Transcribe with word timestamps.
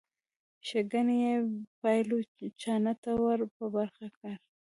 ښېګڼې 0.67 1.15
یې 1.23 1.35
پایلوچانو 1.79 2.93
ته 3.03 3.11
ور 3.23 3.39
په 3.55 3.65
برخه 3.75 4.05
کړي. 4.17 4.33